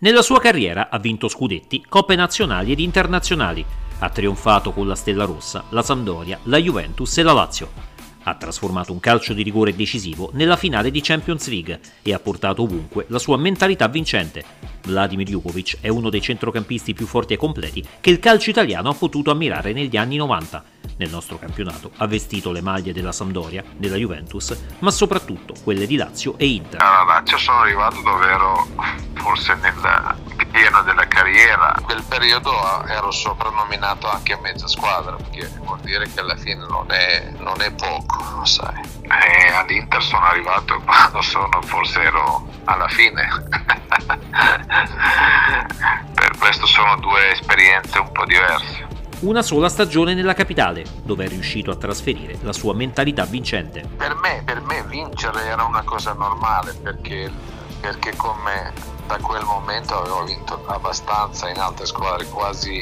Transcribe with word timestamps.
Nella 0.00 0.22
sua 0.22 0.38
carriera 0.38 0.90
ha 0.90 0.98
vinto 1.00 1.26
scudetti, 1.26 1.84
coppe 1.88 2.14
nazionali 2.14 2.70
ed 2.70 2.78
internazionali. 2.78 3.64
Ha 3.98 4.08
trionfato 4.10 4.70
con 4.70 4.86
la 4.86 4.94
Stella 4.94 5.24
Rossa, 5.24 5.64
la 5.70 5.82
Sampdoria, 5.82 6.38
la 6.44 6.58
Juventus 6.58 7.18
e 7.18 7.22
la 7.24 7.32
Lazio 7.32 7.96
ha 8.28 8.34
trasformato 8.34 8.92
un 8.92 9.00
calcio 9.00 9.32
di 9.32 9.42
rigore 9.42 9.74
decisivo 9.74 10.30
nella 10.34 10.56
finale 10.56 10.90
di 10.90 11.00
Champions 11.00 11.48
League 11.48 11.80
e 12.02 12.12
ha 12.12 12.18
portato 12.18 12.62
ovunque 12.62 13.06
la 13.08 13.18
sua 13.18 13.38
mentalità 13.38 13.88
vincente. 13.88 14.44
Vladimir 14.82 15.26
Jukovic 15.28 15.78
è 15.80 15.88
uno 15.88 16.10
dei 16.10 16.20
centrocampisti 16.20 16.92
più 16.92 17.06
forti 17.06 17.32
e 17.32 17.36
completi 17.36 17.82
che 18.00 18.10
il 18.10 18.18
calcio 18.18 18.50
italiano 18.50 18.90
ha 18.90 18.94
potuto 18.94 19.30
ammirare 19.30 19.72
negli 19.72 19.96
anni 19.96 20.16
90. 20.16 20.64
Nel 20.98 21.10
nostro 21.10 21.38
campionato 21.38 21.92
ha 21.98 22.06
vestito 22.06 22.50
le 22.50 22.60
maglie 22.60 22.92
della 22.92 23.12
Sampdoria, 23.12 23.62
della 23.76 23.94
Juventus, 23.94 24.56
ma 24.80 24.90
soprattutto 24.90 25.54
quelle 25.62 25.86
di 25.86 25.94
Lazio 25.94 26.36
e 26.36 26.46
Inter. 26.46 26.82
Alla 26.82 27.04
Lazio 27.04 27.38
sono 27.38 27.60
arrivato 27.60 28.00
davvero 28.02 28.66
forse 29.14 29.54
nel 29.54 29.74
pieno 30.50 30.82
della 30.82 31.06
carriera. 31.06 31.72
In 31.78 31.84
quel 31.84 32.02
periodo 32.02 32.84
ero 32.86 33.12
soprannominato 33.12 34.10
anche 34.10 34.32
a 34.32 34.40
mezza 34.40 34.66
squadra, 34.66 35.14
perché 35.14 35.48
vuol 35.62 35.78
dire 35.80 36.10
che 36.12 36.18
alla 36.18 36.36
fine 36.36 36.66
non 36.66 36.90
è, 36.90 37.32
non 37.38 37.60
è 37.60 37.72
poco, 37.72 38.44
sai. 38.44 38.82
E 39.02 39.52
all'Inter 39.52 40.02
sono 40.02 40.24
arrivato 40.24 40.80
quando 40.84 41.22
sono, 41.22 41.62
forse 41.62 42.02
ero 42.02 42.48
alla 42.64 42.88
fine. 42.88 43.28
per 46.14 46.36
questo 46.38 46.66
sono 46.66 46.96
due 46.96 47.30
esperienze 47.30 47.98
un 48.00 48.10
po' 48.10 48.24
diverse. 48.24 48.97
Una 49.20 49.42
sola 49.42 49.68
stagione 49.68 50.14
nella 50.14 50.32
capitale, 50.32 50.84
dove 51.02 51.24
è 51.24 51.28
riuscito 51.28 51.72
a 51.72 51.74
trasferire 51.74 52.38
la 52.42 52.52
sua 52.52 52.72
mentalità 52.72 53.24
vincente. 53.24 53.80
Per 53.96 54.14
me, 54.14 54.42
per 54.44 54.60
me 54.60 54.84
vincere 54.84 55.44
era 55.44 55.64
una 55.64 55.82
cosa 55.82 56.12
normale 56.12 56.72
perché, 56.74 57.28
perché 57.80 58.14
come 58.14 58.72
da 59.08 59.16
quel 59.16 59.42
momento 59.42 59.98
avevo 59.98 60.22
vinto 60.22 60.62
abbastanza 60.66 61.48
in 61.48 61.58
altre 61.58 61.86
squadre, 61.86 62.26
quasi 62.26 62.80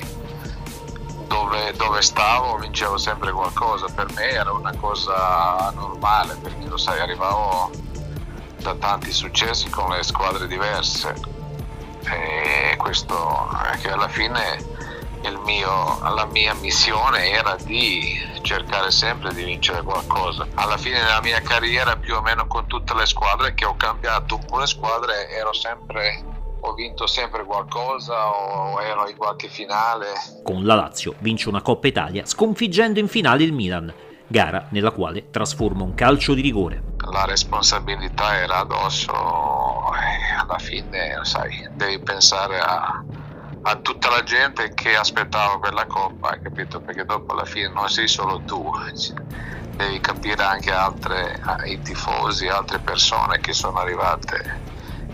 dove, 1.27 1.72
dove, 1.74 2.02
stavo 2.02 2.58
vincevo 2.58 2.98
sempre 2.98 3.33
qualcosa, 3.33 3.86
per 3.86 4.12
me 4.12 4.28
era 4.28 4.52
una 4.52 4.77
cosa 4.77 5.72
normale 5.74 6.36
perché 6.42 6.66
lo 6.68 6.77
sai, 6.77 7.00
arrivavo 7.00 7.70
da 8.61 8.74
tanti 8.74 9.11
successi 9.11 9.70
con 9.70 9.89
le 9.89 10.02
squadre 10.02 10.46
diverse 10.46 11.14
e 12.05 12.77
questo 12.77 13.48
è 13.72 13.78
che 13.78 13.91
alla 13.91 14.08
fine 14.08 14.75
mio, 15.45 15.98
la 16.03 16.27
mia 16.27 16.55
missione 16.55 17.31
era 17.31 17.56
di 17.64 18.19
cercare 18.42 18.91
sempre 18.91 19.33
di 19.34 19.45
vincere 19.45 19.83
qualcosa. 19.83 20.47
Alla 20.55 20.77
fine 20.77 20.98
della 20.98 21.20
mia 21.20 21.41
carriera, 21.41 21.97
più 21.97 22.14
o 22.14 22.23
meno 22.23 22.47
con 22.47 22.67
tutte 22.67 22.95
le 22.95 23.06
squadre 23.06 23.55
che 23.55 23.64
ho 23.64 23.77
cambiato 23.77 24.39
le 24.58 24.67
squadre, 24.67 25.28
ero 25.31 25.53
sempre 25.53 26.34
ho 26.61 26.75
vinto 26.75 27.06
sempre 27.06 27.45
qualcosa 27.45 28.28
o 28.28 28.81
ero 28.83 29.08
in 29.08 29.17
qualche 29.17 29.48
finale. 29.48 30.06
Con 30.42 30.64
la 30.64 30.75
Lazio 30.75 31.14
vince 31.19 31.48
una 31.48 31.62
Coppa 31.62 31.86
Italia 31.86 32.27
sconfiggendo 32.27 32.98
in 32.98 33.08
finale 33.08 33.45
il 33.45 33.53
Milan, 33.53 33.92
gara 34.27 34.67
nella 34.70 34.91
quale 34.91 35.30
trasforma 35.30 35.84
un 35.84 35.95
calcio 35.95 36.34
di 36.34 36.41
rigore. 36.41 36.83
La 37.11 37.25
responsabilità 37.25 38.36
era 38.36 38.58
addosso 38.58 39.12
e 39.12 40.34
alla 40.41 40.58
fine, 40.58 41.20
sai, 41.23 41.69
devi 41.73 42.01
pensare 42.01 42.58
a, 42.58 43.05
a 43.69 43.75
tutta 43.75 44.11
la 44.11 44.22
gente 44.22 44.72
che 44.75 44.95
aspettava 44.95 45.59
quella 45.59 45.86
coppa, 45.86 46.31
hai 46.31 46.41
capito? 46.41 46.81
Perché 46.81 47.05
dopo 47.05 47.33
alla 47.33 47.45
fine 47.45 47.69
non 47.69 47.89
sei 47.89 48.06
solo 48.06 48.41
tu, 48.47 48.70
devi 49.75 49.98
capire 49.98 50.41
anche 50.45 50.70
altre, 50.70 51.41
i 51.64 51.81
tifosi, 51.83 52.47
altre 52.47 52.78
persone 52.78 53.41
che 53.41 53.53
sono 53.53 53.78
arrivate, 53.78 54.61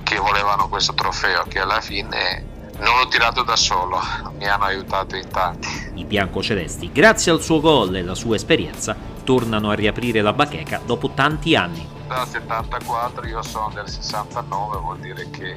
che 0.03 0.19
volevano 0.19 0.69
questo 0.69 0.93
trofeo, 0.93 1.45
che 1.49 1.61
alla 1.61 1.81
fine 1.81 2.45
non 2.77 2.99
l'ho 2.99 3.09
tirato 3.09 3.43
da 3.43 3.57
solo, 3.57 3.99
mi 4.37 4.47
hanno 4.47 4.65
aiutato 4.65 5.17
in 5.17 5.29
tanti. 5.31 5.91
I 5.95 6.05
biancocelesti, 6.05 6.93
grazie 6.93 7.33
al 7.33 7.41
suo 7.41 7.59
gol 7.59 7.97
e 7.97 8.01
alla 8.01 8.15
sua 8.15 8.37
esperienza, 8.37 8.95
tornano 9.25 9.71
a 9.71 9.75
riaprire 9.75 10.21
la 10.21 10.35
bacheca 10.35 10.79
dopo 10.85 11.09
tanti 11.15 11.57
anni. 11.57 11.89
Dal 12.07 12.29
74 12.29 13.27
io 13.29 13.41
sono 13.43 13.71
del 13.73 13.89
69, 13.89 14.79
vuol 14.79 14.99
dire 14.99 15.31
che 15.31 15.57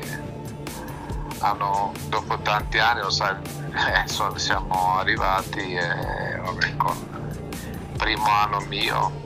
hanno, 1.40 1.92
dopo 2.08 2.38
tanti 2.40 2.80
anni, 2.80 3.02
lo 3.02 3.10
sai, 3.10 3.36
eh, 3.74 4.38
siamo 4.38 4.98
arrivati 4.98 5.74
e 5.74 6.38
vabbè, 6.38 6.76
con 6.78 6.96
il 7.42 7.98
primo 7.98 8.28
anno 8.28 8.60
mio 8.68 9.24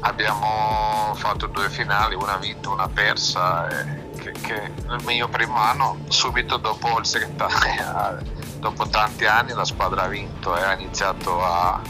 abbiamo 0.00 1.12
fatto 1.14 1.46
due 1.46 1.68
finali, 1.70 2.14
una 2.14 2.36
vinta, 2.36 2.70
una 2.70 2.88
persa. 2.88 3.68
E, 3.68 4.00
che, 4.22 4.32
che 4.32 4.72
il 4.76 5.02
mio 5.04 5.28
primo 5.28 5.56
anno, 5.56 5.98
subito 6.08 6.56
dopo 6.56 6.98
il 6.98 7.06
segretario, 7.06 8.22
dopo 8.60 8.86
tanti 8.88 9.24
anni 9.26 9.52
la 9.52 9.64
squadra 9.64 10.04
ha 10.04 10.08
vinto 10.08 10.56
e 10.56 10.62
ha 10.62 10.74
iniziato 10.74 11.42
a, 11.42 11.80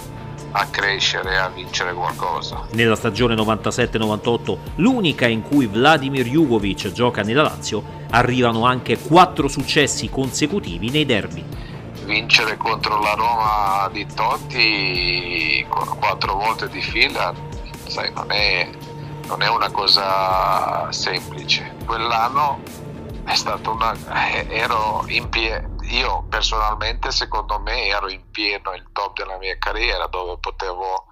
a 0.53 0.67
crescere 0.67 1.39
a 1.39 1.49
vincere 1.49 1.93
qualcosa. 1.93 2.67
Nella 2.73 2.97
stagione 2.97 3.35
97-98, 3.35 4.59
l'unica 4.77 5.27
in 5.27 5.43
cui 5.43 5.67
Vladimir 5.67 6.27
Jugovic 6.27 6.93
gioca 6.93 7.23
nella 7.23 7.43
Lazio, 7.43 8.01
arrivano 8.11 8.65
anche 8.65 8.99
quattro 8.99 9.49
successi 9.49 10.11
consecutivi 10.11 10.91
nei 10.91 11.07
derby. 11.07 11.45
Vincere 12.05 12.57
contro 12.57 13.01
la 13.01 13.15
Roma 13.15 13.89
di 13.93 14.07
Totti 14.13 15.65
quattro 15.69 16.35
volte 16.35 16.69
di 16.69 16.83
fila, 16.83 17.33
sai, 17.87 18.13
non 18.13 18.31
è, 18.31 18.69
non 19.29 19.41
è 19.41 19.49
una 19.49 19.71
cosa 19.71 20.91
semplice. 20.91 21.75
Quell'anno 21.87 22.61
è 23.25 23.35
stato 23.35 23.73
una, 23.73 23.95
eh, 24.33 24.47
ero 24.51 25.05
in 25.07 25.29
piedi 25.29 25.72
io 25.93 26.25
personalmente 26.29 27.11
secondo 27.11 27.59
me 27.59 27.87
ero 27.87 28.09
in 28.09 28.31
pieno 28.31 28.73
il 28.73 28.87
top 28.93 29.19
della 29.19 29.37
mia 29.37 29.57
carriera 29.59 30.07
dove 30.07 30.39
potevo 30.39 31.07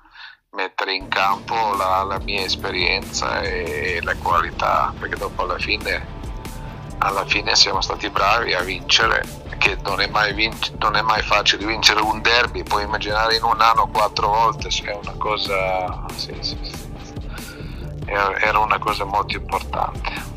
mettere 0.52 0.94
in 0.94 1.08
campo 1.08 1.74
la, 1.74 2.02
la 2.02 2.18
mia 2.18 2.42
esperienza 2.42 3.40
e 3.42 4.00
la 4.02 4.16
qualità 4.16 4.92
perché 4.98 5.16
dopo 5.16 5.42
alla 5.42 5.58
fine 5.58 6.18
alla 6.98 7.24
fine 7.24 7.54
siamo 7.54 7.80
stati 7.80 8.08
bravi 8.10 8.52
a 8.54 8.60
vincere 8.62 9.22
che 9.58 9.76
non 9.82 10.00
è 10.00 10.08
mai, 10.08 10.32
vinc- 10.32 10.72
non 10.78 10.96
è 10.96 11.02
mai 11.02 11.22
facile 11.22 11.66
vincere 11.66 12.00
un 12.00 12.20
derby 12.20 12.62
puoi 12.62 12.84
immaginare 12.84 13.36
in 13.36 13.42
un 13.42 13.60
anno 13.60 13.86
quattro 13.88 14.28
volte 14.28 14.70
cioè 14.70 14.98
una 15.02 15.14
cosa 15.18 16.04
sì, 16.14 16.34
sì, 16.40 16.58
sì. 16.62 16.88
era 18.06 18.58
una 18.58 18.78
cosa 18.78 19.04
molto 19.04 19.36
importante 19.36 20.29